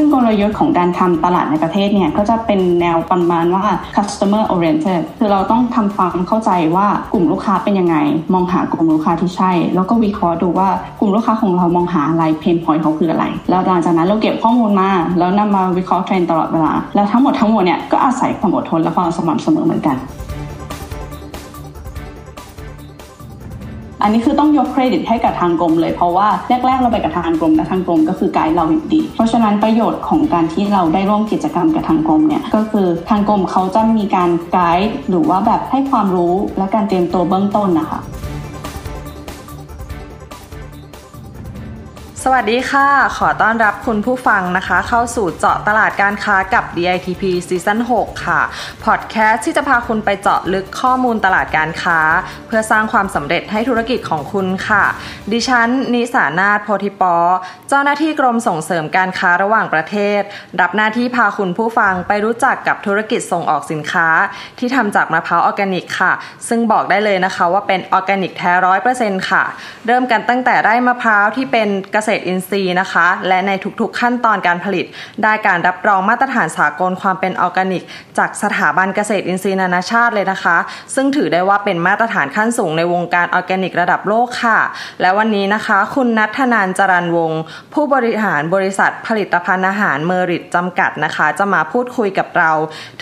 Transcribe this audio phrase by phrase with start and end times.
[0.00, 3.64] ซึ่งกลยุทธ์ของการทำตลาดในประเทศเนี่ยก็จะเป็นแนวประมาณว่า
[3.96, 7.96] customer oriented คือเราต้องทำความเข้าใจว่ากลุ่มลูกค้าเป็นยังไง
[8.34, 10.68] มองหากลุ่มลูกค้าที่ใช่ แล้วก็วิเคราะห์ดูว่า
[11.00, 19.96] กลุ่มลูกค้าของเรามองหาอะไร pain point เขาคืออะไร แล้วหลังจากนั้นเราเก็บข้อมูลมา แล้วนำมาวิเคราะห์เทรนด์ตลอดเวลา แล้วทั้งหมดทั้งมวลเนี่ยก็อาศัยความอดทนและความสม่ำเสมอเหมือนกัน
[24.02, 38.00] อันนี้คือต้องยกเครดิตให้กับทางกรมเลยเพราะว่าแรกๆเราไปกับทางกรมและทางกรมก็คือไกด์เราอยู่ดี เพราะฉะนั้นประโยชน์ของการที่เราได้ร่วมกิจกรรมกับทางกรมเนี่ยก็คือทางกรมเขาจะมีการไกด์หรือว่าแบบให้ความรู้และการเตรียมตัวเบื้องต้นนะคะ
[42.32, 48.40] สวัสดีค่ะ ขอต้อนรับคุณผู้ฟังนะคะ เข้าสู่เจาะตลาดการค้ากับ DITP ซีซั่น6ค่ะ
[48.84, 51.98] พอดแคสต์ที่จะพาคุณไปเจาะลึกข้อมูลตลาดการค้า
[52.46, 54.84] เพื่อสร้างความสำเร็จให้ธุรกิจของคุณค่ะ
[55.32, 57.16] ดิฉัน นิสานาถโพธิปอ
[57.68, 60.20] เจ้าหน้าที่กรมส่งเสริมการค้าระหว่างประเทศ
[60.60, 64.08] รับหน้าที่พาคุณผู้ฟังไปรู้จักกับธุรกิจส่งออกสินค้า
[64.58, 66.12] ที่ทำจากมะพร้าวออร์แกนิกค่ะ
[66.48, 69.42] ซึ่งบอกได้เลยนะคะว่าเป็นออร์แกนิกแท้ร้อยเปอร์เซ็นต์ค่ะ
[69.86, 74.84] เริ่มกันตั้งแต่ได้มะพร้าวที่เป็นเกษตรอินทรีย์นะคะ และในทุกๆขั้นตอนการผลิต
[75.22, 77.82] ได้การรับรองมาตรฐานสากลความเป็นออร์แกนิก
[78.18, 80.56] จากสถาบันเกษตรอินทรีย์นานาชาติเลยนะคะ
[80.94, 84.58] ซึ่งถือได้ว่าเป็นมาตรฐานขั้นสูงในวงการออร์แกนิกระดับโลกค่ะ
[85.00, 87.42] และวันนี้นะคะ คุณนัทนันจรันวงศ์
[87.74, 92.50] ผู้บริหารบริษัทผลิตภัณฑ์อาหารเมอริตจำกัดนะคะ จะมาพูดคุยกับเรา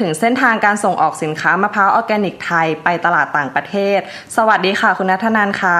[0.00, 3.98] ถึงเส้นทางการส่งออกสินค้ามะพร้าวออร์แกนิกไทยไปตลาดต่างประเทศ
[4.36, 5.78] สวัสดีค่ะ คุณนัทนานค่ะ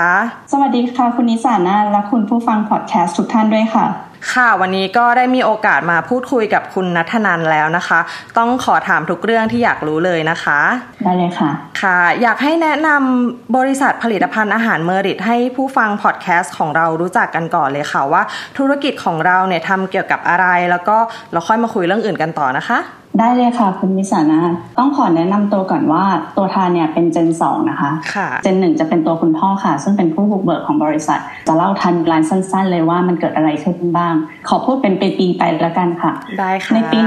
[0.53, 3.87] สวัสดีค่ะ คุณนิสานาและคุณผู้ฟังพอดแคสต์ทุกท่านด้วยค่ะ
[4.33, 8.01] ค่ะวันนี้ก็ได้มีโอกาสมาพูดคุยกับคุณนัทนันแล้วนะคะ
[8.39, 10.61] ต้องขอถามทุกเรื่องที่อยากรู้เลยนะคะ
[11.05, 11.51] ได้เลยค่ะ
[11.83, 18.23] ค่ะ อยากให้แนะนำบริษัทผลิตภัณฑ์อาหารเมอริตให้ผู้ฟังพอดแคสต์ของเรารู้จักกันก่อนเลยค่ะว่า
[18.59, 20.97] ธุรกิจของเราเนี่ยทำเกี่ยวกับอะไร แล้วก็
[21.33, 22.79] เราค่อยมาคุยเรื่องอื่นกันต่อนะคะ
[23.19, 24.41] ได้เลยค่ะ คุณนิสานา
[24.79, 26.05] ต้องขอแนะนำตัวก่อนว่า
[26.37, 34.15] ตัวทานเนี่ยเป็นเจน2นะคะค่ะเจนหนึ่งจะเป็นตัวคุณพ่อค่ะ ซึ่งเป็นผู้บุกเบิกของบริษัท จะเล่าทันรานสั้น ๆ เลยว่ามันเกิดอะไรขึ้นบ้าง
[34.49, 36.99] ขอพูดเป็นปีๆไปแล้วกันค่ะได้ค่ะในปี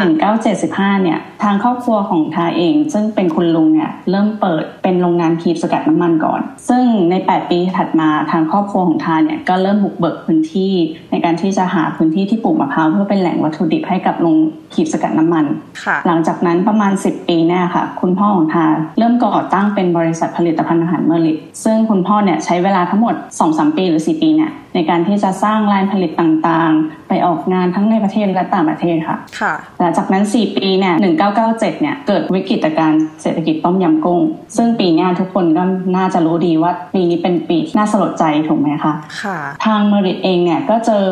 [0.48, 10.74] 1975 เนี่ย ทางครอบครัวของทาเอง ซึ่งเป็นคุณลุงเนี่ยเริ่มเปิดเป็นโรงงานคีบสกัดน้ำมันก่อน ซึ่งใน 8 ปีถัดมาทางครอบครัวของทาเนี่ยก็เริ่มบุกเบิกพื้นที่
[11.12, 14.38] ในการที่จะหาพื้นที่ที่ปลูกมะพร้าวเพื่อเป็นแหล่งวัตถุดิบให้กับโรง
[14.74, 15.46] คีบสกัดน้ำมัน
[15.84, 18.66] ค่ะหลังจากนั้นประมาณ 10 ปีเนี่ยค่ะ คุณพ่อของทา
[18.98, 30.96] เริ่มก่อตั้งเป็นบริษัทผลิตภัณฑ์อาหารเมอริตซึ่งคุณพ่อเนี่ยใช้เวลาทั้งหมด 2-3 ปีหรือ 4 ปีเนี่ยในการที่จะสร้างลายผลิตต่างๆ ไปออกงานทั้งในประเทศและต่างประเทศค่ะ ค่ะหลังจากนั้น 4 ปีเนี่ย
[31.38, 34.22] 1997เนี่ยเกิดวิกฤตการณ์เศรษฐกิจต้มยำกุ้ง
[34.58, 35.64] ซึ่งปีเนี้ยทุกคนก็
[35.98, 41.06] น่าจะรู้ดีว่าปีนี้เป็นปีที่น่าสลดใจถูกไหมคะ ค่ะ ทางเมริตเองเนี่ยก็เจอ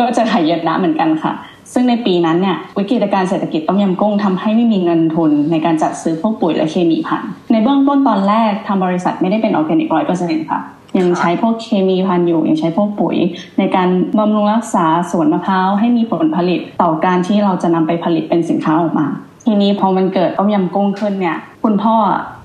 [0.00, 1.34] ก็เจอหายนะเหมือนกันค่ะ
[1.72, 10.60] ซึ่งในปีนั้นเนี่ยวิกฤตการเศรษฐกิจต้มยำกุ้งทำให้ไม่มีเงินทุนในการจัดซื้อพวกปุ๋ยและเคมีพันธุ์ในเบื้องต้นตอนแรกทางบริษัทไม่ได้เป็นออร์แกนิกร้อยเปอร์เซ็นต์ค่ะ
[10.98, 13.16] ยังใช้พวกเคมีพันธุ์อยู่ยังใช้พวกปุ๋ย
[13.58, 13.88] ในการ
[14.18, 19.06] บำรุงรักษาสวนมะพร้าวให้มีผลผลิตต่อการที่เราจะนำไปผลิตเป็นสินค้าออกมา
[19.46, 21.96] ทีนี้พอมันเกิดต้มยำกุ้งขึ้นเนี่ย คุณพ่อ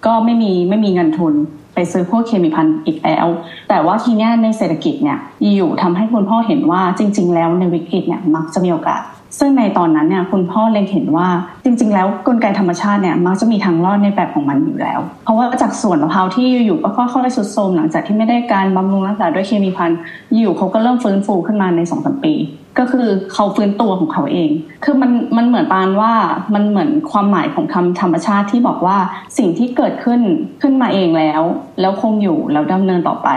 [0.06, 1.34] ก็ไม่มีไม่มีเงินทุน
[1.74, 3.28] ไปซื้อพวกเคมีพันธุ์อีกแล้ว
[3.70, 5.18] แต่ว่าทีเนี้ยในเศรษฐกิจเนี่ย
[5.56, 9.02] อยู่ทำให้คุณพ่อเห็นว่าจริง ๆ แล้วในวิกฤตเนี่ยมักจะมีโอกาส
[9.40, 11.28] ซึ่งในตอนนั้นเนี่ยคุณพ่อเล็งเห็นว่า
[11.64, 20.00] จริง ๆ แล้วกลไกธรรมชาติเนี่ยมักจะมีทางรอดในแบบของมันอยู่แล้ว เพราะว่าจากสวนมะพร้าวที่อยู่ๆก็ค่อยๆสุดโทรมหลังจากที่ไม่ได้การบำรุงรักษาด้วยเคมีพันธุ์
[20.38, 22.34] อยู่เขาก็เริ่มฟื้นฟูขึ้นมาในสองสามปี
[22.80, 24.50] ก็คือเขาฟื้นตัวของเขาเอง
[24.84, 26.14] คือมันมันเหมือนปานว่า
[26.54, 28.98] มันเหมือนความหมายของคำธรรมชาติที่บอกว่า
[29.38, 30.22] สิ่งที่เกิดขึ้น
[30.62, 31.42] ขึ้นมาเองแล้ว
[31.82, 33.30] แล้วคงอยู่แล้วดำเนินต่อไป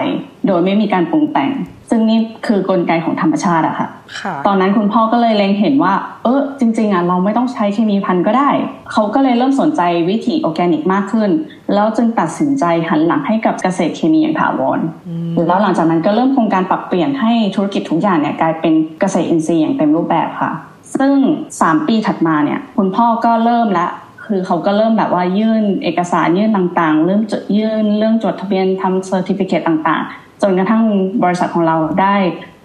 [0.46, 1.50] โดยไม่มีการปรุงแต่ง
[1.90, 3.88] ซึ่งนี่คือกลไกของธรรมชาติอะค่ะ
[4.20, 5.94] ค่ะตอนนั้นคุณพ่อก็เลยเล็งเห็นว่า
[6.25, 8.50] เออจริง ๆอะเราไม่ต้องใช้เคมีภัณฑ์ก็ได้
[8.92, 9.80] เขาก็เลยเริ่มสนใจ
[10.10, 11.30] วิถีออร์แกนิกมากขึ้น
[11.75, 14.81] แล้วจึงตัดสินใจหันหลังให้กับเกษตรเคมีอย่างถาวร
[15.49, 20.50] แล้วหลังจากนั้นก็เริ่มโครงการปรับเปลี่ยนให้ธุรกิจทุกอย่างเนี่ยกลายเป็นเกษตรอินทรีย์อย่างเต็มรูปแบบค่ะ
[20.99, 21.16] ซึ่ง
[21.55, 23.87] 3 ปีถัดมาเนี่ยคุณพ่อก็เริ่มละ
[24.25, 30.84] คือเขาก็เริ่มแบบว่ายื่นเอกสารยื่นต่างๆ เริ่มจดยื่นเรื่องจดทะเบียนทำ certificate ต่างๆ จนกระทั่ง
[31.25, 32.16] บริษัทของเราได้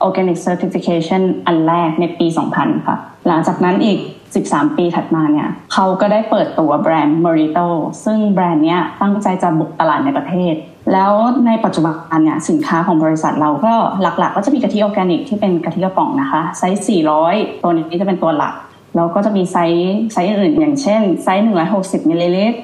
[0.06, 2.98] Organic Certification อันแรกในปี 2000 ค่ะ
[3.28, 4.00] หลังจากนั้นอีก
[4.36, 7.68] 13 ปีถัดมาเนี่ยเขาก็ได้เปิดตัวแบรนด์ Merito
[8.06, 10.54] ซึ่งแบรนด์เนี้ยตั้งใจจะบุกตลาดในประเทศ
[10.94, 11.14] แล้ว
[11.48, 16.84] ในปัจจุบันเนี่ยสินค้าของบริษัทเราก็หลักๆ ก็จะมีกะทิออร์แกนิกที่เป็นกะทิกระป๋องนะคะ ไซส์
[17.24, 18.54] 400 ตัวนี้จะเป็นตัวหลัก
[18.96, 22.58] แล้วก็จะมีไซส์ไซส์อื่นอย่างเช่น ไซส์ 160มิลลิลิตร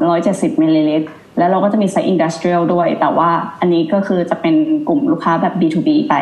[0.00, 1.06] 270มิลลิลิตร
[1.38, 4.54] แล้วเราก็จะมีไซส์ industrial ด้วย แต่ว่าอันนี้ก็คือจะเป็น
[4.88, 6.14] กลุ่มลูกค้าแบบ B2B ไป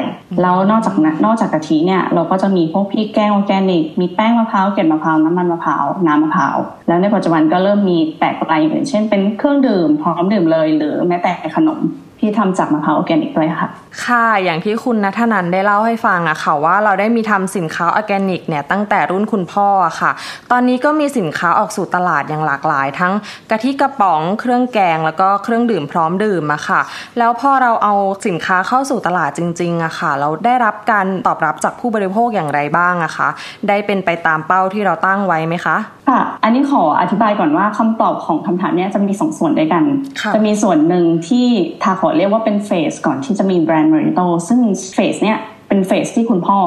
[0.43, 6.56] แล้วนอกจากนั้นนอกจากกะทิเนี่ยเราก็จะมีพวกพริกแกงออร์แกนิก มีแป้งมะพร้าวเกล็ดมะพร้าว น้ำมันมะพร้าว น้ำมะพร้าว
[6.88, 11.81] แล้วในปัจจุบันก็เริ่มมีแตกไลน์อย่างเช่นเป็นเครื่องดื่มพร้อมดื่มเลย หรือแม้แต่ขนม
[12.23, 13.69] ที่ทำจากมะพร้าวออร์แกนิกด้วยค่ะ
[14.05, 20.11] ค่ะอย่างที่คุณนัทนันได้เล่าให้ฟังอะค่ะว่าเราได้มีทำสินค้าออร์แกนิกเนี่ยตั้งแต่รุ่นคุณพ่ออะค่ะ
[20.51, 23.13] ตอนนี้ก็มีสินค้าออกสู่ตลาดอย่างหลากหลาย ทั้ง
[23.51, 26.81] กะทิกระป๋องเครื่องแกง แล้วก็เครื่องดื่มพร้อมดื่มอะค่ะ
[27.19, 27.95] แล้วพอเราเอา
[28.27, 33.29] สินค้าเข้าสู่ตลาดจริงๆอะค่ะ เราได้รับการตอบรับจากผู้บริโภคอย่างไรบ้างอะคะ
[33.69, 35.77] ได้เป็นไปตามเป้าที่เราตั้งไว้ไหมคะ
[36.09, 39.85] ค่ะอันนี้ขออธิบายก่อนว่าคำตอบของคำถามเนี้ยจะมีสองส่วนด้วยกัน
[40.21, 41.47] ค่ะจะมีส่วนหนึ่งที่
[41.83, 44.61] ทาขอเรียกว่าเป็น phase ก่อนที่จะมีแบรนด์เมริโตซึ่ง
[44.94, 45.38] phase เนี้ย
[45.69, 46.59] เป็น phase ที่คุณพ่อ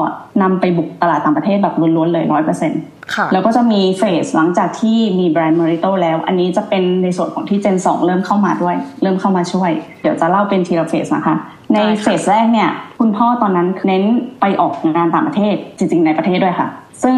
[0.42, 2.80] นำไปบุกตลาดต่างประเทศแบบล้วนๆเลยร้อยเปอร์เซ็นต์
[3.14, 9.70] ค่ะแล้วก็จะมี phase หลังจากที่มีแบรนด์เมริโตแล้ว อันนี้จะเป็นในส่วนของที่ gen 2 เริ่มเข้ามาด้วย เริ่มเข้ามาช่วย
[10.02, 11.36] เดี๋ยวจะเล่าเป็นทีละ phase นะคะ
[11.72, 12.70] ในได้ค่ะ phase แรกเนี่ย
[13.00, 14.02] คุณพ่อตอนนั้นเน้น
[14.40, 16.68] ไปออกงานต่างประเทศจริง ๆ ในประเทศด้วยค่ะ
[17.02, 17.16] ซึ่ง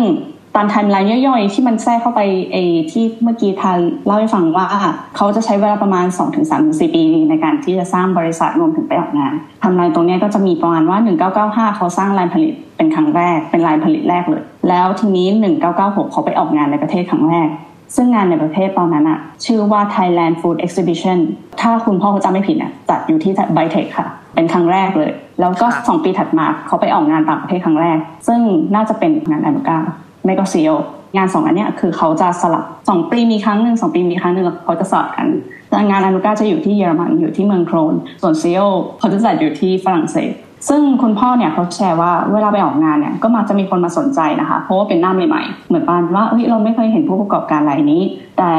[0.59, 2.21] ตามไทม์ไลน์ย่อยๆ ที่มันแทรกเข้าไป
[2.53, 4.67] ไอ้ที่เมื่อกี้ทานเล่าให้ฟังว่า
[5.17, 6.07] เขาจะใช้เวลาประมาณ
[6.51, 10.99] 2-3-4 ปีในการที่จะสร้างบริษัทรวมถึงไปออกงานไทำลายตรงเนี้ยก็จะมีประมาณว่า
[11.73, 15.27] 1995 เขาสร้างลายผลิตเป็นครั้งแรก เป็นลายผลิตแรกเลย แล้วทีนี้
[15.71, 17.49] 1996 เขาไปออกงานในประเทศครั้งแรก
[17.95, 21.19] ซึ่งงานในประเทศตอนนั้นอะชื่อว่า Thailand Food Exhibition
[21.61, 28.41] ถ้าคุณพ่อเขาจำไม่ผิดนะจัดอยู่ที่ไบเทคค่ะ เป็นครั้งแรกเลย แล้วก็ค่ะสองปีถัดมาเขาไปออกงานต่างประเทศครั้งแรก ซึ่ง
[28.75, 29.81] น่าจะเป็นงานอนุกา
[30.29, 30.71] ไม่ก็ซีโอ
[31.17, 35.27] งานสองอันเนี้ยคือเขาจะสลับสองปีมีครั้งหนึ่งสองปีมีครั้งหนึ่งแล้วเขาจะสลับกัน
[35.69, 38.61] แต่งานอนุกาจะอยู่ที่เยอรมันอยู่ที่เมืองโครนส่วนซีโอ
[38.99, 40.33] เขาจะจัดอยู่ที่ฝรั่งเศส
[40.69, 48.03] ซึ่งคุณพ่อเนี่ยเขาแชร์ว่าเวลาไปออกงานเนี่ยก็มักจะมีคนมาสนใจนะคะ เพราะว่าเป็นหน้าใหม่ๆ เหมือนปานว่าเฮ้ยเราไม่เคยเห็นผู้ประกอบการรายนี้
[48.39, 48.51] แต่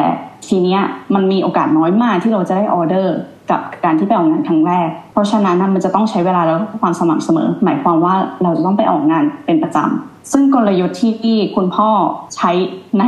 [0.47, 0.81] ทีเนี้ย
[1.15, 3.15] มันมีโอกาสน้อยมากที่เราจะได้ออเดอร์
[3.51, 11.89] กับการที่ไปออกงานครั้งแรก เพราะฉะนั้นนมันจะต้องใช้เวลาแล้วความสม่ำเสมอ หมายความว่าเราจะต้องไปออกงานเป็นประจำซึ่งกลยุทธ์ที่คุณพ่อ
[12.35, 12.51] ใช้
[12.97, 13.03] ใน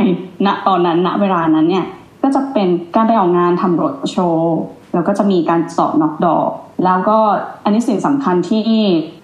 [0.46, 1.86] ณตอนนั้นณเวลานั้นเนี่ย
[2.22, 4.56] ก็จะเป็นการไปออกงานทำรถโชว์
[4.94, 6.48] แล้วก็จะมีการสอบน็อกดอก
[6.84, 7.18] แล้วก็
[7.64, 8.64] อันนี้สิ่งสำคัญที่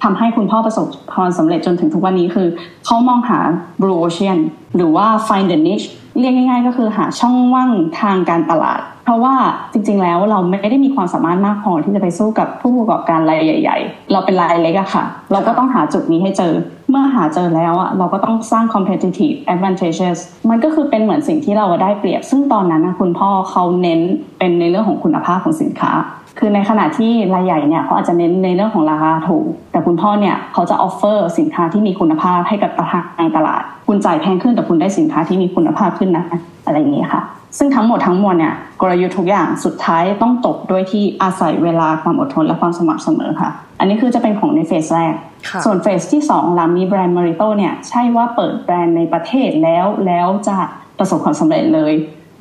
[0.03, 2.49] ทำให้คุณพ่อประสบความสำเร็จจนถึงทุกวันนี้คือ
[2.87, 3.39] เขามองหา
[3.81, 4.39] blue ocean
[4.77, 5.89] หรือว่า find the niche
[6.19, 7.71] เรียกง่าย ๆ ก็คือหาช่องว่าง
[8.01, 9.35] ทางการตลาด เพราะว่า
[9.73, 16.53] จริง ๆ แล้วเราไม่ได้มีความสามารถมากพอที่จะไปสู้กับผู้ประกอบการรายใหญ่ ๆ เราเป็นรายเล็กอะค่ะ เราก็ต้องหาจุดนี้ให้เจอ
[16.91, 20.19] เมื่อหาเจอแล้วอะเราก็ต้องสร้าง competitive advantages
[20.51, 24.01] มันก็คือเป็นเหมือนสิ่งที่เราได้เปรียบ ซึ่งตอนนั้นนะคุณพ่อเขาเน้น
[24.39, 25.91] เป็นในเรื่องของคุณภาพของสินค้า
[26.39, 32.71] คือในขณะที่รายใหญ่เนี่ยเขาอาจจะเน้นในเรื่องของราคาถูก แต่คุณพ่อเนี่ยเขาจะ offer สินค้าที่มีคุณภาพให้กับ
[33.19, 36.25] ทางตลาด คุณจ่ายแพงขึ้นแต่คุณได้สินค้าที่มีคุณภาพขึ้นนะ
[36.67, 37.23] อะไรอย่างนี้ค่ะ
[37.59, 45.15] ซึ่งทั้งหมดทั้งมวลเนี่ยกลยุทธ์ทุกอย่างสุดท้ายต้องตกด้วยที่อาศัยเวลาความอดทนและความสม่ำเสมอค่ะ อันนี้คือจะเป็นของในเฟสแรก
[45.49, 50.57] ค่ะส่วนเฟสที่2หลังมีแบรนด์มาริโตเนี่ยใช่ว่าเปิดแบรนด์ในประเทศแล้วแล้วจะ
[50.99, 51.93] ประสบความสำเร็จเลย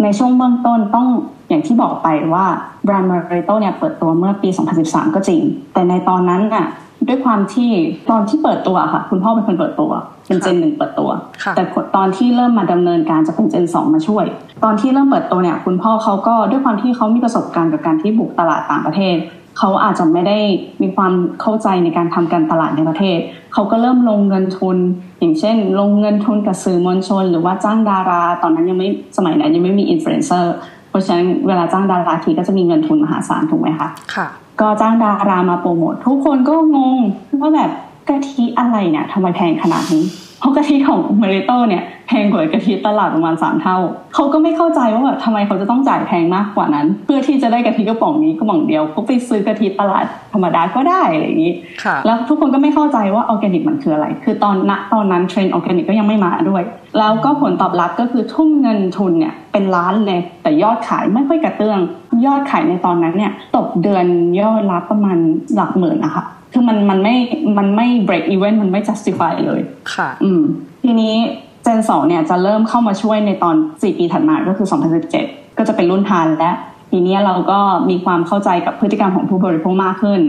[0.03, 1.07] ในช่วงเบื้องต้นต้อง
[1.49, 2.45] อย่างที่บอกไปว่า
[2.85, 4.49] แบรนด์มาริโตเนี่ยเปิดตัวเมื่อปี
[4.81, 5.41] 2013 ก็จริง
[5.73, 6.67] แต่ในตอนนั้นน่ะ
[7.07, 7.71] ด้วยความที่
[8.11, 9.91] ตอนที่เปิดตัวค่ะ คุณพ่อเป็นคนเปิดตัว
[10.27, 11.09] เป็นเจนหนึ่งเปิดตัว
[11.43, 11.63] ค่ะแต่
[11.95, 14.25] ตอนที่เริ่มมาดำเนินการจะเป็นเจนสองมาช่วย
[14.63, 19.17] ตอนที่เริ่มเปิดตัวเนี่ย คุณพ่อเขาก็ด้วยความที่เขามีประสบการณ์กับการที่บุกตลาดต่างประเทศ
[19.57, 20.37] เขาอาจจะไม่ได้
[20.81, 23.19] มีความเข้าใจในการทำการตลาดในประเทศ
[23.53, 24.77] เขาก็เริ่มลงเงินทุน
[25.19, 34.27] อย่างเช่น ลงเงินทุนกับสื่อมวลชน หรือว่าจ้างดารา ตอนนั้นยังไม่สมัยนั้นยังไม่มีอินฟลูเอนเซอร์เพ ราะฉะนั้นเวลาจ้างดาราทีก็จะมีเงินทุนมหาศาลถูกไหมคะค่ะ
[34.61, 36.99] ก็จ้างดารามาโปรโมททุกคนก็งง
[37.41, 37.71] ว่าแบบ
[38.09, 40.03] กะทิอะไรเนี่ยทำไมแพงขนาดนี้
[40.39, 43.77] เพราะกะทิของเมริโตเนี่ยแพงกว่ากะทิตลาดประมาณสามเท่า
[44.13, 51.53] เขาก็ไม่เข้าใจว่าแบบทำไมเขาจะต้องจ่ายแพงมากกว่านั้น เพื่อที่จะได้กะทิกระป๋องนี้กระป๋องเดียวก็ไปซื้อกะทิตลาดธรรมดาก็ได้อะไรอย่างนี้
[51.83, 56.63] ค่ะแล้วทุกคนก็ไม่เข้าใจว่าออร์แกนิกมันคืออะไร คือตอนณตอนนั้นเทรนด์ออร์แกนิกก็ยังไม่มาด้วย
[56.97, 61.79] แล้วก็ผลตอบรับก็คือทุ่มเงินทุนเนี่ยเป็นล้านเลยแต่ยอดขายไม่ค่อยกระเตื้อง
[62.25, 64.05] ยอดขายในตอนนั้นเนี่ยตกเดือน
[64.41, 65.17] ยอดรับประมาณ
[65.55, 67.15] หลักหมื่นนะคะ คือมันมันไม่
[67.57, 69.61] มันไม่ break even มันไม่ justify เลย
[69.93, 70.41] ค่ะ อืม
[70.83, 71.15] ทีนี้
[71.63, 74.67] gen สองเนี่ยจะเริ่มเข้ามาช่วยในตอน4ปีถัดมาก็คือ
[75.11, 76.51] 2017 ก็จะเป็นรุ่นทาแหละ
[76.91, 80.21] ทีนี้เราก็มีความเข้าใจกับพฤติกรรมของผู้บริโภคมากขึ้น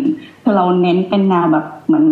[0.42, 2.06] คือเราเน้นเป็นแนวแบบเหมือน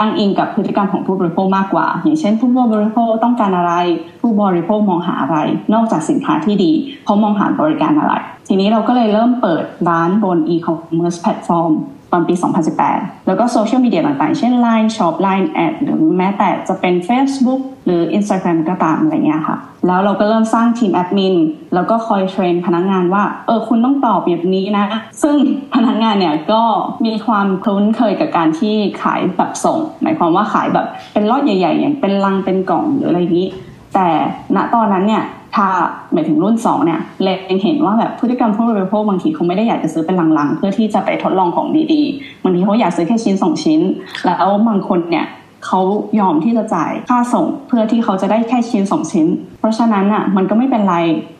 [0.00, 3.74] อ้างอิงกับพฤติกรรมของผู้บริโภคมากกว่า อย่างเช่น ผู้บริโภคต้องการอะไร
[4.20, 5.36] ผู้บริโภคมองหาอะไร
[5.74, 6.72] นอกจากสินค้าที่ดี
[7.04, 8.14] เขามองหาบริการอะไร
[8.48, 11.72] ทีนี้เราก็เลยเริ่มเปิดร้านบน e-commerce platform
[12.05, 12.34] ต อนปี
[12.80, 19.56] 2018 แล้วก็โซเชียลมีเดียต่างๆ เช่น Line Shop Line Ad หรือแม้แต่จะเป็น Facebook หรือ Instagram ก็ตามอะไรเงี้ยค่ะ
[19.86, 21.34] แล้วเราก็เริ่มสร้างทีมแอดมิน
[21.74, 24.86] แล้วก็คอย train พนักงานว่า เออ คุณต้องตอบแบบนี้นะ
[25.22, 25.36] ซึ่ง
[25.74, 26.62] พนักงานเนี่ยก็
[27.06, 33.48] มีความคุ้นเคยกับการที่ขายแบบส่ง หมายความว่าขายแบบเป็นล็อตใหญ่ ๆ อย่างเป็นลังเป็นกล่องหรืออะไรนี้
[33.94, 34.08] แต่
[34.56, 35.22] ณตอนนั้นเนี่ย
[35.56, 35.68] ถ้า
[36.12, 43.80] หมายถึงรุ่น2เนี่ยเล็งเห็นว่าแบบพฤติกรรมผู้บริโภคบางทีเขาไม่ได้อยากจะซื้อเป็นลังๆ เพื่อที่จะไปทดลองของดีๆบางทีเขาอยากซื้อแค่ชิ้นสองชิ้น
[44.26, 45.26] แล้วบางคนเนี่ย
[45.66, 45.80] เขา
[46.20, 49.26] ยอมที่จะจ่ายค่าส่งเพื่อที่เขาจะได้แค่ชิ้นสองชิ้น
[49.58, 50.96] เพราะฉะนั้นอะมันก็ไม่เป็นไร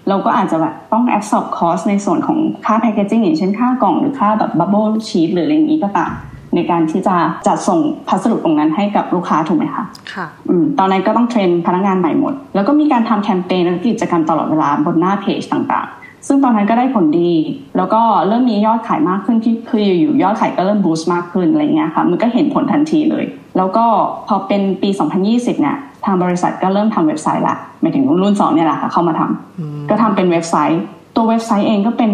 [0.08, 6.12] เราก็อาจจะแบบต้อง absorb cost ในส่วนของค่า packaging อย่างเช่นค่ากล่องหรือค่าแบบ bubble sheet หรืออะไรอย่างนี้ก็ตาม
[6.54, 17.32] ในการที่จะจัดส่งพัสดุตรงนั้นให้กับลูกค้าถูกไหมคะค่ะอืมตอนนั้นก็ต้องเทรนพนักงานใหม่หมด แล้วก็มีการทำแคมเปญและกิจกรรมตลอดเวลาบนหน้าเพจต่างๆ ซึ่งตอนนั้นก็ได้ผลดี
[17.76, 23.24] แล้วก็เริ่มมียอดขายมากขึ้นที่คืออยู่ๆยอดขายก็เริ่มบูสต์มากขึ้นอะไรเงี้ยค่ะมันก็เห็นผลทันทีเลย
[23.56, 23.84] แล้วก็
[24.28, 24.90] พอเป็นปี
[25.24, 30.82] 2020เนี่ยทางบริษัทก็เริ่มทำเว็บไซต์ละหมายถึงรุ่นสองเนี่ยแหละค่ะเข้ามาทำก็ทำเป็นเว็บไซต์
[31.16, 32.10] ตัวเว็บไซต์เองก็เป็น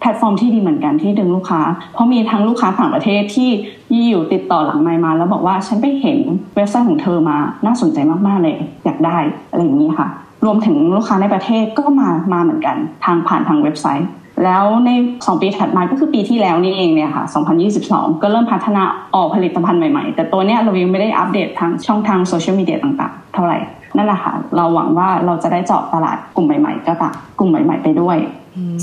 [0.00, 1.60] แพลตฟอร์มที่ดีเหมือนกันที่ดึงลูกค้า
[1.94, 6.18] เพราะมีทั้งลูกค้าต่างประเทศที่อยู่ๆ ติดต่อหลังไมค์มา แล้วบอกว่าฉันไปเห็น
[6.56, 7.36] เว็บไซต์ของเธอมา
[7.66, 9.18] น่าสนใจมากๆเลย อยากได้
[9.50, 10.08] อะไรอย่างนี้ค่ะ
[10.44, 14.08] รวมถึงลูกค้าในประเทศก็มามาเหมือนกัน ทางผ่านทางเว็บไซต์
[14.44, 17.24] แล้วใน 2 ปีถัดมาก็คือปีที่แล้วนี่เองเนี่ยค่ะ
[17.72, 18.82] 2022 ก็เริ่มพัฒนา
[19.14, 23.58] ออกผลิตภัณฑ์ใหม่ๆ แต่ตัวเนี้ยเรายังไม่ได้อัปเดตทางช่องทางโซเชียลมีเดียต่างๆ เท่าไหร่
[23.96, 28.16] นั่นแหละค่ะเราหวังว่าเราจะได้เจาะตลาดกลุ่มใหม่ๆ ก็ตามกลุ่มใหม่ ๆ ไปด้วย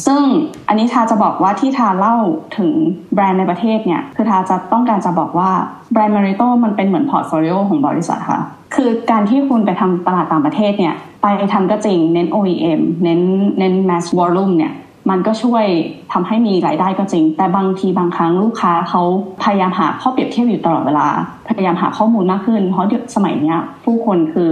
[0.06, 0.22] ซึ่ง
[0.68, 2.16] อันนี้ทาจะบอกว่าที่ทาเล่า
[2.58, 2.72] ถึง
[3.14, 5.52] แบรนด์ในประเทศเนี่ย คือทาจะต้องการจะบอกว่า
[5.94, 8.42] แบรนด์เมริโตมันเป็นเหมือนพอร์ตโฟลิโอของบริษัทค่ะ
[8.76, 13.22] คือการที่คุณไปทำตลาดต่างประเทศเนี่ย ไปทำก็จริงเน้น OEM เน้น
[13.60, 14.74] เน้น mass volume เนี่ย
[15.10, 15.66] มันก็ช่วย
[16.14, 19.02] ทำให้มีรายได้ก็จริง แต่บางทีบางครั้งลูกค้าเขา
[19.44, 21.08] พยายามหาข้อเปรียบเทียบอยู่ตลอดเวลา
[21.48, 24.50] พยายามหาข้อมูลมากขึ้น เพราะสมัยเนี้ยผู้คนคือ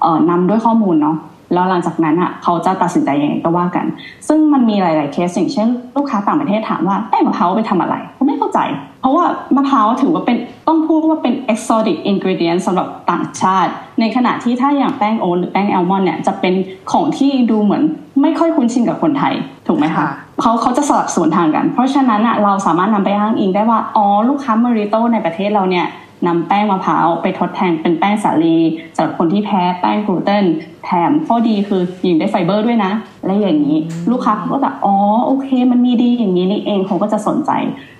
[0.00, 1.16] เอ่อนำด้วยข้อมูลเนาะ
[1.52, 3.86] แล้วหลังจากนั้นอะเขาจะตัดสินใจยังไงก็ว่ากัน
[4.28, 8.58] ซึ่งมันมีหลาย ๆ เคสอย่างเช่น ลูกค้าต่างประเทศถามว่าแป้งมะพร้าวไปทำอะไรเขาไม่เข้าใจ
[9.00, 9.24] เพราะว่า
[9.56, 10.36] มะพร้าวถือว่าเป็น
[10.68, 16.54] ต้องพูดว่าเป็น exotic ingredient สำหรับต่างชาติ ในขณะที่ถ้าอย่างแป้งโอ๊ตหรือแป้งแอลมอนด์เนี่ยจะเป็น
[16.92, 17.82] ของที่ดูเหมือน
[18.22, 19.34] ไม่ค่อยคุ้นชินกับคนไทย
[19.66, 25.86] ถูกไหมคะค่ะเขาเขาจะสลับสวนทางกัน เพราะฉะนั้นอะเราสามารถนำไปอ้างอิงได้ว่าอ๋อลูกค้าเมริโตในประเทศเราเนี่ย
[26.26, 28.58] นำแป้งมะพร้าวไปทดแทนเป็นแป้งสาลี
[28.96, 30.44] สำหรับคนที่แพ้แป้งกลูเตน
[30.84, 32.92] แถมข้อดีคือยิงได้ไฟเบอร์ด้วยนะ
[33.26, 33.78] และอย่างนี้
[34.10, 34.94] ลูกค้าก็จะอ๋อ
[35.26, 37.50] โอเค มันมีดีอย่างนี้นี่เองเขาก็จะสนใจ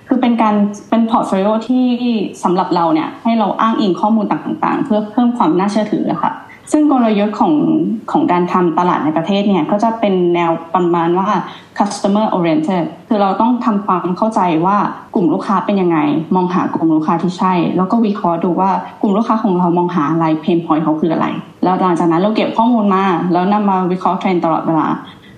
[0.07, 0.55] คือเป็นการ
[0.89, 1.85] เป็นพอร์ตโฟลิโอที่
[2.43, 6.31] สำหรับเราเนี่ยให้เราอ้างอิงข้อมูลต่างๆ เพื่อเพิ่มความน่าเชื่อถือะค่ะ
[6.71, 7.53] ซึ่งกลยุทธ์ของ
[8.11, 11.27] ของการทำตลาดในประเทศเนี่ยก็จะเป็นแนวประมาณว่า
[11.79, 14.77] customer oriented คือเราต้องทำความเข้าใจว่า
[15.15, 15.97] กลุ่มลูกค้าเป็นยังไง
[16.35, 18.69] มองหากลุ่มลูกค้าที่ใช่ แล้วก็วิเคราะห์ดูว่า
[19.01, 21.27] กลุ่มลูกค้าของเรามองหาอะไร pain point เขาคืออะไร
[21.63, 24.87] แล้วหลังจากนั้นเราเก็บข้อมูลมา แล้วนำมาวิเคราะห์เทรนด์ตลอดเวลา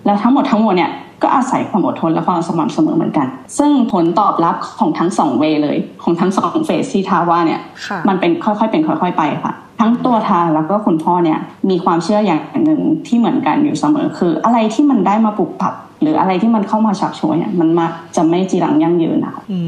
[0.05, 0.91] แล้วทั้งหมดทั้งมวลเนี่ย
[1.23, 17.85] ก็อาศัยความอดทนและความสม่ำเสมอเหมือนกัน ซึ่งผลตอบรับของทั้งสองเวเลย ของทั้งสองเฟสที่ทาว่าเนี่ยค่ะมันเป็นค่อยๆเป็นค่อย ๆ ไปค่ะ ทั้งตัวทาแล้วก็คุณพ่อเนี่ยมีความเชื่ออย่างหนึ่งที่เหมือนกันอยู่เสมอ คือ อะไรที่มันได้มาปลูกปรับหรืออะไรที่มันเข้ามาฉักชวยเนี่ยมันมา
[18.15, 19.59] จะไม่จีรังยั่งยืนนะคะอื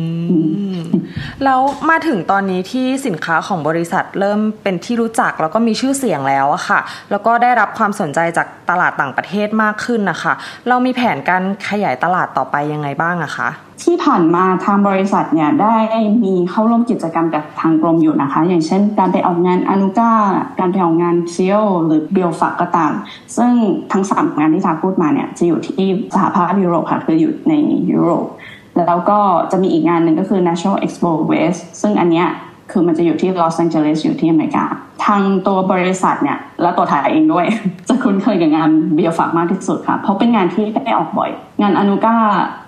[0.77, 0.81] ม
[1.43, 6.79] แล้วมาถึงตอนนี้ที่สินค้าของบริษัทเริ่มเป็นที่รู้จักแล้วก็มีชื่อเสียงแล้วอะค่ะ
[7.11, 10.33] แล้วก็ได้รับความสนใจจากตลาดต่างประเทศมากขึ้นนะคะ
[10.67, 13.49] เรามีแผนการขยายตลาดต่อไปยังไงบ้างอะคะ
[13.81, 15.77] ที่ผ่านมาทางบริษัทเนี่ยได้
[16.23, 20.11] มีเข้าร่วมกิจกรรมกับทางกรมอยู่นะคะ อย่างเช่น การไปออกงานอนุก้า
[20.59, 22.93] การไปออกงานเซียวหรือเบลฟักก็ตาม
[23.37, 23.53] ซึ่ง
[23.91, 27.53] ทั้งสามงานที่ทาพูดมาเนี่ยจะอยู่ที่สหภาพยุโรปค่ะคืออยู่ใน
[27.91, 28.25] ยุโรป
[28.87, 29.19] แล้วก็
[29.51, 32.27] จะมีอีกงานหนึ่งก็คือ National Expo West ซึ่งอันเนี้ย
[32.73, 34.65] คือมันจะอยู่ที่ลอสแองเจลิสอยู่ที่อเมริกา
[35.05, 37.45] ทางตัวบริษัทเนี่ย และตัวถ่ายเองด้วย
[37.87, 42.15] จะคุ้นเคยกับงานเบียร์ฝากมากที่สุดค่ะ เพราะเป็นงานที่ได้ออกบ่อย งานอนุก้า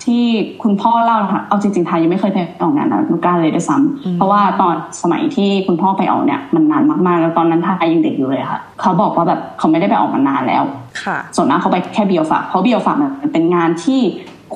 [0.05, 0.23] ที่
[0.63, 10.63] คุณพ่อเล่านะคะเอาจริงๆไทยยังไม่เคยไปออกงานอนุก้าเลยด้วยซ้ำเพราะว่าตอนสมัยที่คุณพ่อไปออกเนี่ยมันนานมากๆ แล้วตอนนั้นไทยยังเด็กอยู่เลยค่ะ เขาบอกว่าแบบเขาไม่ได้ไปออกมานานแล้ว
[11.03, 14.01] ค่ะส่วนมากเขาไปแค่เบียวฝากเพราะเบียวฝากมันเป็นงานที่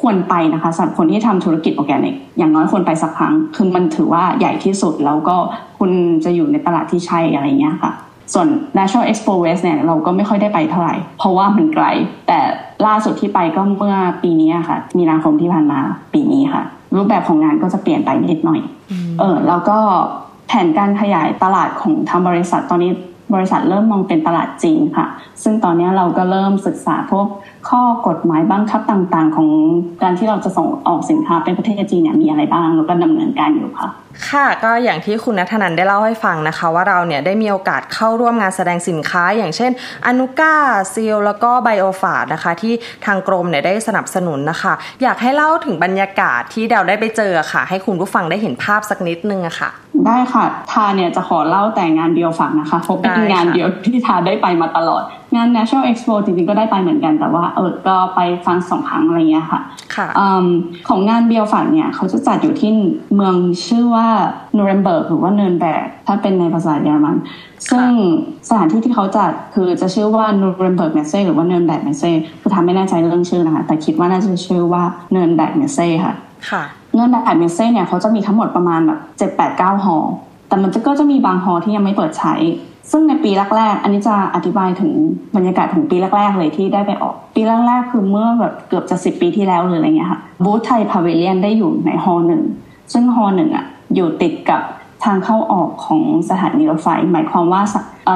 [0.01, 5.35] ควรไปนะคะสำหรับคนที่ทำธุรกิจออแกนิก อย่างน้อยควรไปสักครั้ง คือมันถือว่าใหญ่ที่สุด แล้วก็
[5.79, 5.91] คุณ
[6.23, 7.91] จะอยู่ในตลาดที่ใช่อะไรเงี้ยค่ะ
[8.33, 11.85] ส่วน National Expo West เนี่ยเราก็ไม่ค่อยได้ไปเท่าไหร่ เพราะว่ามันไกล
[12.27, 12.39] แต่
[12.87, 15.79] ล่าสุดที่ไปก็เมื่อปีนี้ค่ะ มีนาคมที่ผ่านมา
[16.13, 16.63] ปีนี้ค่ะ
[16.95, 18.61] รูปแบบของงานก็จะเปลี่ยนไปนิดหน่อย
[19.19, 19.77] เออแล้วก็
[20.47, 22.91] แผนการขยายตลาดของทางบริษัทตอนนี้
[23.33, 25.07] บริษัทเริ่มมองเป็นตลาดจริงค่ะ
[25.43, 27.27] ซึ่งตอนนี้เราก็เริ่มศึกษาพวก
[27.69, 29.49] ข้อกฎหมายบังคับต่างๆ ของ
[30.03, 33.89] การที่เราจะส่งออกสินค้าไปประเทศจีนเนี่ยมีอะไรบ้างแล้วก็ดำเนินการอยู่ค่ะ
[34.29, 39.71] ค่ะก็อย่างที่คุณนัทนันได้เล่าให้ฟังนะคะ ว่าเราเนี่ยได้มีโอกาสเข้าร่วมงานแสดงสินค้า อย่างเช่น
[40.07, 40.55] อนุก้า
[40.93, 42.73] ซีลแล้วก็ไบโอฟาดนะคะ ที่
[43.05, 49.69] ทางกรมเนี่ยได้สนับสนุนนะคะ อยากให้เล่าถึงบรรยากาศที่เราได้ไปเจอค่ะ ให้คุณผู้ฟังได้เห็นภาพสักนิดนึงอะค่ะ
[50.05, 55.03] ได้ค่ะทาเนี่ยจะขอเล่าแต่งานเดียวฝังนะคะเพราะเป็นงานเดียวที่ทาได้ไปมาตลอด
[55.35, 59.59] งาน National Expo จริงๆ ก็ได้ไปเหมือนกันแต่ว่าเออก็ไปฟังสองครั้งอะไรเงี้ยค่ะ
[59.95, 60.07] ค่ะ
[60.87, 62.71] ของงานเบียวฝังเนี่ยเขาจะจัดอยู่ที่
[63.15, 63.35] เมือง
[63.67, 64.07] ชื่อว่า
[64.57, 67.15] นูเรมเบิร์กหรือว่า Nürnberg ถ้าเป็นในภาษาเยอรมัน
[67.71, 67.89] ซึ่ง
[68.49, 74.83] สถานที่ที่เขาจัดคือจะชื่อว่านูเรมเบิร์ก Messe หรือว่า Nürnberg Messe คือทาไม่แน่ใจเรื่องชื่อนะคะ แต่คิดว่าน่าจะชื่อว่า
[75.13, 76.13] Nürnberg Messe ค่ะ
[76.49, 76.63] ค่ะ
[76.95, 79.97] Nürnberg Messe เนี่ยเขาจะมีทั้งหมดประมาณแบบเจ็ดแปดเก้าฮอลล์
[80.47, 82.33] แต่มันก็จะมีบางฮอลล์ที่ยังไม่เปิดใช้
[82.91, 84.91] ซึ่งในปีแรกๆ อันนี้จะอธิบายถึง
[85.35, 92.41] บรรยากาศของปีแรกๆ เลยที่ได้ไปออก ปีแรกๆ คือเมื่อแบบเกือบจะสิบปีที่แล้วหรืออะไรเงี้ยค่ะบูธไทย pavilion ได้อยู่ในฮอลล์หนึ่ง
[92.93, 94.61] ซึ่งฮอลล์หนึ่งอะอยู่ติดกับ
[95.05, 97.61] ทางเข้าออกของสถานีรถไฟ หมายความว่า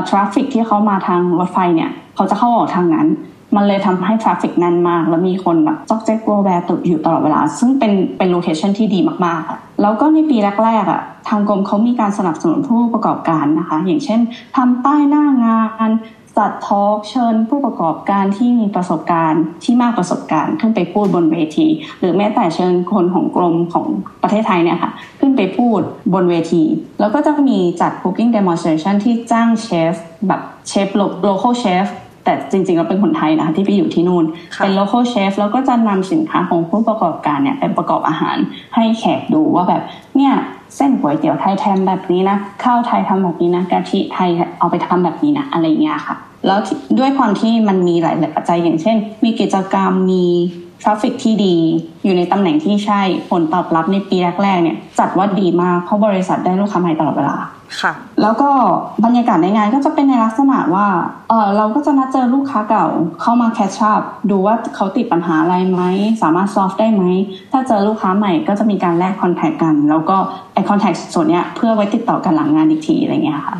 [0.10, 3.08] traffic ที่เขามาทางรถไฟเนี่ย เขาจะเข้าออกทางนั้น
[3.56, 14.20] มันเลยทำให้ traffic แน่นมาก แล้วมีคนแบบจอกแจ๊กโกแวร์ตุอยู่ตลอดเวลา ซึ่งเป็นเป็น location ที่ดีมากๆ แล้วก็ในปีแรกๆอะทางกรมเขามีการสนับสนุนผู้ประกอบการนะคะ อย่างเช่น
[14.56, 15.92] ทำป้ายหน้างาน
[16.40, 21.68] จัดทอล์กเชิญผู้ประกอบการที่มีประสบการณ์ที่มากประสบการณ์ขึ้นไปพูดบนเวที
[22.00, 23.86] หรือแม้แต่เชิญคนของกรมของ
[24.24, 25.80] ประเทศไทยเนี่ยค่ะ ขึ้นไปพูด
[26.14, 26.64] บนเวที
[27.00, 29.94] แล้วก็จะมีจัด cooking demonstration ที่จ้างเชฟ
[30.28, 30.88] แบบเชฟ
[31.28, 31.88] local chef
[32.24, 34.26] แต่จริงๆเราเป็นคนไทยนะคะที่ไปอยู่ที่นู่น
[34.58, 38.38] เป็น local chef แล้วก็จะนำสินค้าของผู้ประกอบการเนี่ยไปประกอบอาหาร
[38.76, 39.82] ให้แขกดูว่าแบบ
[40.18, 40.34] เนี่ย
[40.76, 46.16] เส้นก๋วยเตี๋ยวไทยทำแบบนี้นะข้าวไทยทำแบบนี้นะกะทิไทยเอาไปทำแบบนี้นะอะไรเงี้ยค่ะ
[46.48, 46.60] แล้ว
[47.00, 50.26] ด้วยความที่มันมีหลาย ๆ ปัจจัยอย่างเช่น มีกิจกรรมมี
[50.84, 51.56] traffic ที่ดี
[52.04, 57.38] อยู่ในตำแหน่งที่ใช่ผลตอบรับในปีแรกๆเนี่ยจัดว่าดีมากเพราะบริษัทได้ลูกค้าใหม่ตลอดเวลา
[57.82, 58.50] ค่ะ แล้วก็
[59.06, 60.88] บรรยากาศในงานก็จะเป็นในลักษณะว่า
[61.30, 62.86] เออเราก็จะนัดเจอลูกค้าเก่า
[63.22, 65.82] เข้ามา catch up ดูว่าเขาติดปัญหาอะไรไหม
[66.22, 67.04] สามารถซอฟได้ไหม
[67.52, 70.18] ถ้าเจอลูกค้าใหม่ก็จะมีการแลกคอนแทคกัน แล้วก็
[70.54, 73.56] ไอคอนแทคส่วนเนี้ยเพื่อไว้ติดต่อกันหลังงานอีกทีอะไรเงี้ยค่ะ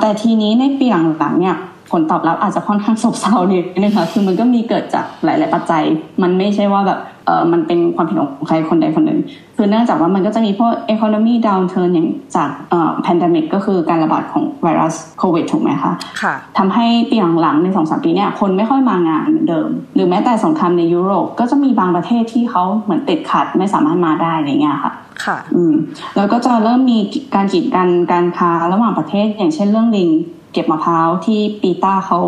[0.00, 0.86] แต่ทีนี้ในปี
[1.18, 1.56] หลังๆเนี่ย
[1.90, 5.82] ผลตอบรับอาจจะค่อนข้างซบเซานิดนึงค่ะคือมันก็มีเกิดจากหลาย ๆ ปัจจัย
[6.22, 9.20] มันไม่ใช่ว่าแบบเออมันเป็นความผิดของใครคนใดคนหนึ่ง
[9.56, 15.92] คือเนื่องจากว่ามันก็จะมีพวก economy downturn อย่างจากเอ่อ pandemic ก็คือการระบาดของไวรัสโควิดถูกไหมคะ
[16.22, 24.92] ค่ะทำให้ปีหลังๆในสองสามปีเนี่ยคนไม่ค่อยมางานเหมือนเดิม หรือแม้แต่สงครามในยุโรปก็จะมีบางประเทศที่เขาเหมือนติดขัดไม่สามารถมาได้อะไรเงี้ยค่ะ
[25.24, 25.74] ค่ะ อืม
[26.16, 26.98] แล้วก็จะเริ่มมี
[27.34, 30.10] การกีดกันการค้าระหว่างประเทศอย่างเช่นเรื่องลิง
[30.54, 32.20] เก็บมะพร้าวที่ปีต้าเขา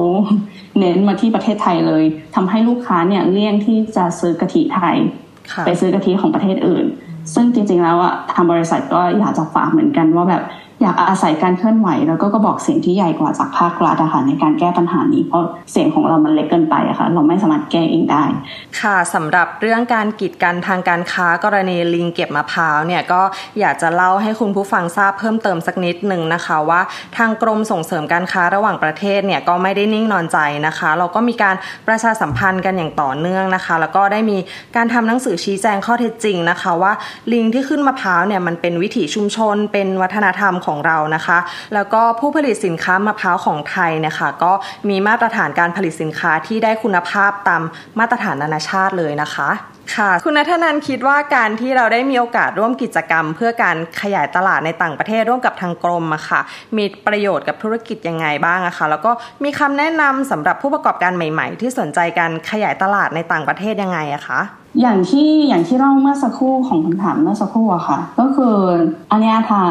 [0.79, 4.97] เน้นมาที่ประเทศไทยเลยทำให้ลูกค้าเนี่ยเลี่ยงที่จะซื้อกะทิไทย
[5.67, 6.87] ไปซื้อกะทิของประเทศอื่น
[7.35, 10.43] ซึ่งจริงๆแล้วอะทางบริษัทก็อยากจะฝากเหมือนกันว่าแบบ
[10.83, 18.25] อยากอาศัยการเคลื่อนไหวแล้วก็ก็บอกเสียงที่ใหญ่กว่าจากภาครัฐอะค่ะในการแก้ปัญหานี้ เพราะเสียงของเรามันเล็กเกินไปอะค่ะเราไม่สามารถแก้เองได้
[18.81, 23.23] ค่ะสำหรับเรื่องการกีดกันทางการค้ากรณีลิงเก็บมะพร้าวเนี่ยก็
[23.61, 26.81] อยากจะเล่าให้คุณผู้ฟังทราบเพิ่มเติมสักนิดหนึ่งนะคะว่า
[27.17, 31.57] ทางกรมส่งเสริมการค้าระหว่างประเทศเนี่ยก็ไม่ได้นิ่งนอนใจนะคะ เราก็มีการ
[31.89, 34.39] ประชาสัมพันธ์กันอย่างต่อเนื่องนะคะ แล้วก็ได้มี
[34.77, 36.93] การทำหนังสือชี้แจงข้อเท็จจริงนะคะ ว่า
[37.33, 41.39] ลิงที่ขึ้นมะพร้าวเนี่ยมันเป็นวิถีชุมชน เป็นวัฒนธรรมของเรานะคะ
[41.75, 44.53] แล้วก็ผู้ผลิตสินค้ามะพร้าวของไทยนะคะ ก็
[44.89, 47.63] มีมาตรฐานการผลิตสินค้าที่ได้คุณภาพตาม
[47.99, 49.51] มาตรฐานนานาชาติเลยนะคะ
[49.97, 56.41] ค่ะคุณนัทนันคิดว่าการที่เราได้มีโอกาสร่วมกิจกรรม เพื่อการขยายตลาดในต่างประเทศร่วมกับทางกรมอะค่ะ
[56.77, 59.11] มีประโยชน์กับธุรกิจยังไงบ้างอะคะแล้วก็
[59.45, 64.41] มีคำแนะนำสำหรับผู้ประกอบการใหม่ ๆ ที่สนใจการขยายตลาดในต่างประเทศยังไงอะคะ
[64.81, 68.55] อย่างที่อย่างที่เล่าเมื่อสักครู่ของคำถามเมื่อสักครู่อะค่ะ ก็คือ
[69.11, 69.63] อันนี้ค่ะ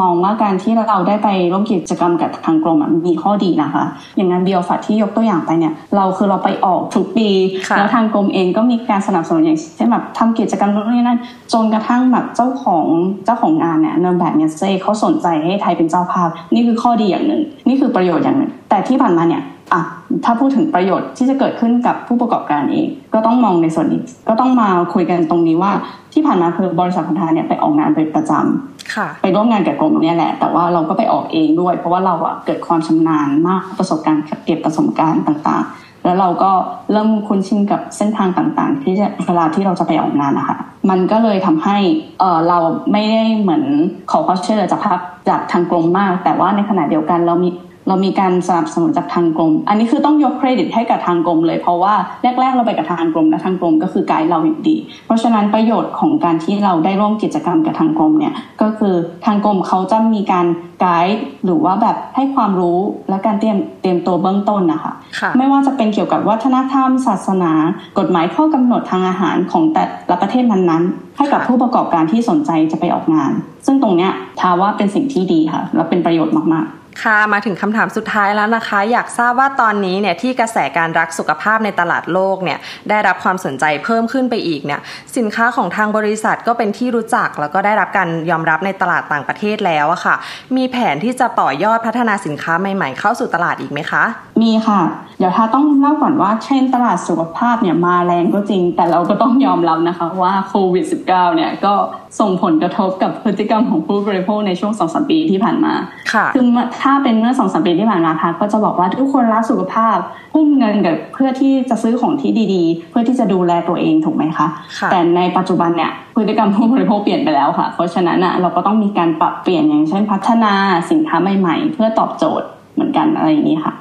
[0.00, 3.84] มองว่าการที่เราได้ไปร่วมกิจกรรมกับทางกรมมีข้อดีนะคะ
[4.16, 7.28] อย่างงานเบียวฝัดที่ยกตัวอย่างไปเนี่ย เราคือเราไปออกทุกปี
[7.76, 11.18] แล้วทางกรมเองก็มีการสนับสนุนอย่างเช่นแบบทำกิจกรรมนู่นนี่นั่น
[11.52, 12.86] จนกระทั่งแบบเจ้าของ
[13.24, 19.80] เจ้าของงานเนี่ยเนินแบบเนี่ยเซ่เขาสนใจให้ไทยเป็นเจ้าภาพ นี่คือข้อดีอย่างหนึ่ง นี่คือประโยชน์อย่างหนึ่ง แต่ที่ผ่านมาเนี่ยอะ
[20.24, 25.72] ถ้าพูดถึงประโยชน์ที่จะเกิดขึ้นกับผู้ประกอบการเอง ก็ต้องมองในส่วนนี้ ก็ต้องมาคุยกันตรงนี้ว่า
[26.12, 36.50] ที่ผ่านมาคือบริษัทพันธาเนี่ยไปออกงานเป็นประจำไปร่วมงานกับกรมเนี่ยแหละ แต่ว่าเราก็ไปออกเองด้วย เพราะว่าเราอะเกิดความชำนาญมากประสบการณ์เก็บประสบการณ์ต่างๆ แล้วเราก็
[36.92, 40.56] เริ่มคุ้นชินกับเส้นทางต่างๆ ที่จะเวลาที่เราจะไปออกงานนะคะ
[40.90, 41.78] มันก็เลยทำให้
[42.20, 42.58] เออเรา
[42.92, 43.64] ไม่ได้เหมือน
[44.10, 44.98] ขอความช่วยเหลือจากภาค
[45.28, 47.50] จากทางกรมมาก แต่ว่าในขณะเดียวกันเรามี
[47.88, 58.94] เรามีการสนับสนุนจากทางกรม อันนี้คือต้องยกเครดิตให้กับทางกรมเลย เพราะว่าแรก ๆ เราไปกับทางกรมและทางกรมก็คือไกด์เราอย่างดี เพราะฉะนั้นประโยชน์ของการที่เราได้ร่วมกิจกรรมกับทางกรมเนี่ยก็คือ
[59.24, 60.46] ทางกรมเขาจะมีการ
[60.80, 64.92] ไกด์หรือว่าแบบให้ความรู้และการเตรียมเตรียมตัวเบื้องต้นนะคะ
[65.38, 67.52] ไม่ว่าจะเป็นเกี่ยวกับวัฒนธรรม ศาสนา
[67.98, 73.32] กฎหมายข้อกำหนดทางอาหารของแต่ละประเทศนั้นๆ ให้กับผู้ประกอบการที่สนใจจะไปออกงาน
[73.66, 84.80] ซึ่งตรงเนี้ยทาว่าเป็นสิ่งที่ดีค่ะและเป็นประโยชน์มากๆ ค่ะมาถึงคำถามสุดท้ายแล้วนะคะ อยากทราบว่าตอนนี้เนี่ยที่กระแสการรักสุขภาพในตลาดโลกเนี่ยได้รับความสนใจเพิ่มขึ้นไปอีกเนี่ย
[85.16, 90.14] สินค้าของทางบริษัทก็เป็นที่รู้จัก แล้วก็ได้รับการยอมรับในตลาดต่างประเทศแล้วอะค่ะ
[90.56, 94.04] มีแผนที่จะต่อยอดพัฒนาสินค้าใหม่ๆ เข้าสู่ตลาดอีกไหมคะ
[94.42, 94.80] มีค่ะ
[95.18, 101.74] เดี๋ยวถ้าต้องเล่าก่อนว่าเช่นตลาดสุขภาพเนี่ยมาแรงก็จริง แต่เราก็ต้องยอมรับนะคะว่าโควิด -19 เนี่ยก็
[102.20, 105.74] ส่งผลกระทบกับพฤติกรรมของผู้บริโภคในช่วงสองสปีที่ผ่านมา
[106.12, 106.44] ค่ะคือ
[106.84, 109.96] ถ้าเป็นเมื่อสองสปีที่ผ่านมาค่ะก็จะบอกว่าทุกคนรักสุขภาพ
[110.32, 114.46] ทุ่มเงินกับเพื่อที่จะซื้อของที่ดีๆ เพื่อที่จะดูแลตัวเองถูกไหมคะ
[114.90, 120.52] แต่ในปัจจุบันเนี่ยพฤติกรรมผู้บริโภคเปลี่ยนไปแล้วค่ะ เพราะฉะนั้นอะเราก็ต้องมีการปรับเปลี่ยนอย่างเช่นพัฒนา
[120.90, 123.72] สินค้าใหม่ ๆ เพื่อตอบโจทย์เหมือนกันอะไรอย่างนี้ค่ะ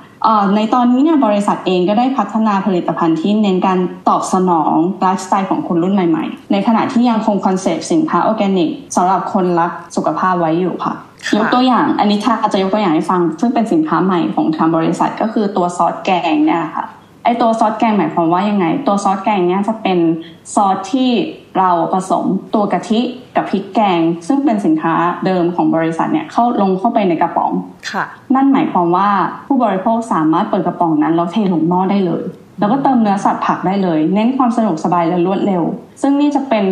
[0.55, 10.93] ในตอนนี้เนี่ยบริษัทเองก็ได้พัฒนาผลิตภัณฑ์ที่เน้นการตอบสนองไลฟ์สไตล์ของคนรุ่นใหม่ๆ ในขณะที่ยังคงคอนเซปต์สินค้าออร์แกนิกสำหรับคนรักสุขภาพไว้อยู่ค่ะ
[11.37, 16.85] ยกตัวอย่างอันนี้ถ้าจะยกตัวอย่างให้ฟัง ซึ่งเป็นสินค้าใหม่ของทางบริษัทก็คือตัวซอสแกงเนี่ยค่ะ
[17.23, 19.99] ไอตัวซอสแกงหมายความว่ายังไง ตัวซอสแกงเนี่ยจะเป็น
[20.55, 21.09] ซอสที่
[21.57, 22.99] เราผสมตัวกะทิ
[23.35, 24.93] กับพริกแกง ซึ่งเป็นสินค้า
[25.25, 27.51] เดิมของบริษัทเนี่ยเข้าลงเข้าไปในกระป๋อง
[27.91, 28.03] ค่ะ
[28.35, 29.09] นั่นหมายความว่า
[29.47, 32.23] ผู้บริโภคสามารถเปิดกระป๋องนั้นแล้วเทลงหม้อได้เลย
[32.59, 35.63] แล้วก็เติมเนื้อสัตว์ผักได้เลย เน้นความสะดวกสบายและรวดเร็ว
[36.01, 36.63] ซึ่งนี่จะเป็น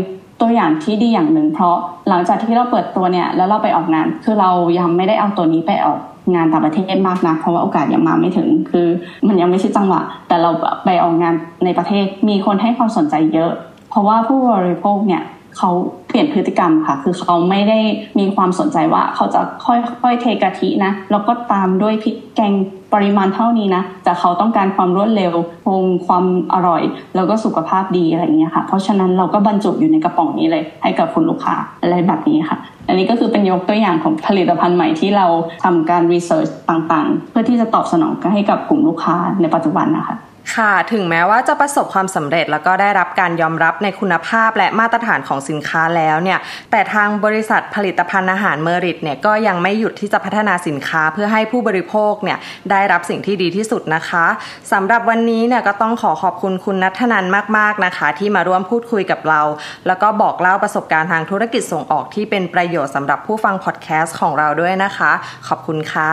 [0.42, 1.78] ตัวอย่างที่ดีอย่างหนึ่ง เพราะ
[2.10, 6.00] หลังจากที่เราเปิดตัวเนี่ยแล้วเราไปออกงาน คือเรายังไม่ได้เอาตัวนี้ไปออก
[6.34, 8.88] งานต่างประเทศมากนะเพราะว่าโอกาสยังมาไม่ถึง คือ
[9.27, 10.49] มันยังไม่ใช่จังหวะ แต่เรา
[10.86, 11.34] ไปออกงาน
[11.65, 13.51] ในประเทศมีคนให้ความสนใจเยอะ
[13.89, 15.23] เพราะว่าผู้บริโภคเนี่ย
[15.58, 15.70] เขา
[16.08, 17.80] เปลี่ยนพฤติกรรมค่ะ คือเขาไม่ได้
[18.20, 22.54] มีความสนใจว่าเขาจะค่อยๆเทกะทินะ แล้วก็ตามด้วยพริกแกง
[22.94, 25.34] ปริมาณเท่านี้นะ แต่เขาต้องการความรวดเร็ว
[25.66, 26.84] คงความอร่อย
[27.16, 35.28] แล้วก็สุขภาพดีอะไรเงี้ยค่ะ เพราะฉะนั้นเราก็บรรจุอยู่ในกระป๋องนี้เลย ให้กับคุณลูกค้าอะไรแบบนี้ค่ะ อันนี้ก็คือเป็นยกตัวอย่างของผลิตภัณฑ์ใหม่ที่เรา
[35.64, 40.16] ทำการรีเสิร์ชต่างๆ เพื่อที่จะตอบสนองให้กับกลุ่มลูกค้าในปัจจุบันนะคะ
[40.56, 46.39] ค่ะ ถึงแม้ว่าจะประสบความสำเร็จแล้วก็ได้รับการยอมรับในคุณภาพและมาตรฐานของสินค้าแล้วเนี่ย
[46.71, 52.38] แต่ทางบริษัทผลิตภัณฑ์อาหารเมอริตเนี่ยก็ยังไม่หยุดที่จะพัฒนาสินค้าเพื่อให้ผู้บริโภคเนี่ย
[52.71, 54.25] ได้รับสิ่งที่ดีที่สุดนะคะ
[54.71, 57.25] สำหรับวันนี้เนี่ยก็ต้องขอขอบคุณคุณนัทนัน
[57.58, 59.41] มากๆนะคะ ที่มาร่วมพูดคุยกับเรา
[59.88, 65.12] แล้วก็บอกเล่าประสบการณ์ทางธุรกิจส่งออกที่เป็นประโยชน์สำหรับผู้ฟังพอดแคสต์ของเราด้วยนะคะ
[65.47, 66.12] ขอบคุณค่ะ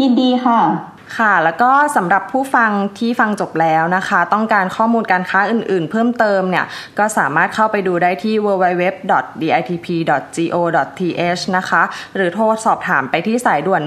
[0.00, 6.64] ยินดีค่ะ ค่ะ แล้วก็สำหรับผู้ฟังที่ฟังจบแล้วนะคะ ต้องการข้อมูลการค้าอื่นๆ เพิ่มเติมเนี่ย
[6.98, 11.82] ก็สามารถเข้าไปดูได้ที่ www.ditp.go.th นะคะ
[12.16, 13.82] หรือโทรสอบถามไปที่สายด่วน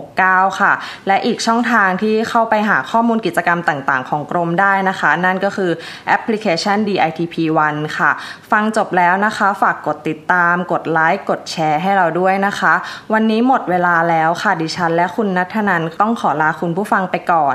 [0.00, 0.72] 1169 ค่ะ
[1.06, 5.70] และอีกช่องทางที่เข้าไปหาข้อมูลกิจกรรมต่างๆ ของกรมได้นะคะ นั่นก็คือ
[6.08, 7.34] แอปพลิเคชัน DITP
[7.66, 8.10] One ค่ะ
[8.50, 12.74] ฟังจบแล้วนะคะ ฝากกดติดตาม กดไลค์ กดแชร์ให้เราด้วยนะคะ
[13.12, 17.54] วันนี้หมดเวลาแล้วค่ะ ดิฉันและคุณนัทนันต้องขอลาคุณผู้ฟังไปก่อน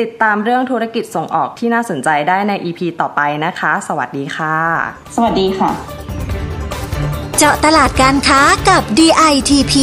[0.00, 4.56] ติดตามเรื่องธุรกิจส่งออกที่น่าสนใจได้ใน EP ต่อไปนะคะ สวัสดีค่ะ
[5.16, 5.70] สวัสดีค่ะ
[7.38, 9.74] เจาะตลาดการค้ากับ DITP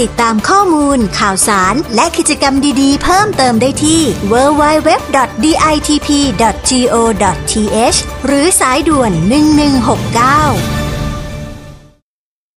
[0.00, 4.98] ติดตามข้อมูล ข่าวสาร และกิจกรรมดีๆ เพิ่มเติมได้ที่ www.ditp.go.th
[8.26, 9.12] หรือสายด่วน
[10.86, 10.87] 1169